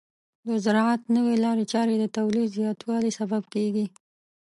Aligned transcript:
د 0.47 0.49
زراعت 0.65 1.01
نوې 1.15 1.35
لارې 1.43 1.65
چارې 1.73 1.95
د 1.99 2.05
تولید 2.17 2.47
زیاتوالي 2.57 3.11
سبب 3.19 3.43
کیږي. 3.53 3.85